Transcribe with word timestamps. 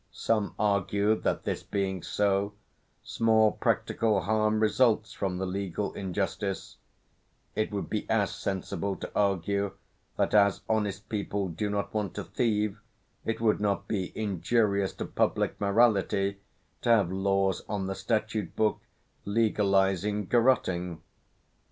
Some 0.13 0.55
argue 0.57 1.13
that 1.13 1.43
this 1.43 1.61
being 1.61 2.01
so, 2.01 2.55
small 3.03 3.51
practical 3.51 4.21
harm 4.21 4.59
results 4.59 5.13
from 5.13 5.37
the 5.37 5.45
legal 5.45 5.93
injustice; 5.93 6.77
it 7.53 7.71
would 7.71 7.87
be 7.87 8.09
as 8.09 8.33
sensible 8.33 8.95
to 8.95 9.11
argue 9.15 9.73
that 10.17 10.33
as 10.33 10.61
honest 10.67 11.07
people 11.07 11.49
do 11.49 11.69
not 11.69 11.93
want 11.93 12.15
to 12.15 12.23
thieve, 12.23 12.79
it 13.25 13.39
would 13.39 13.59
not 13.61 13.87
be 13.87 14.11
injurious 14.17 14.91
to 14.93 15.05
public 15.05 15.61
morality 15.61 16.39
to 16.81 16.89
have 16.89 17.11
laws 17.11 17.61
on 17.69 17.85
the 17.85 17.93
statute 17.93 18.55
book 18.55 18.81
legalising 19.23 20.27
garotting. 20.27 20.99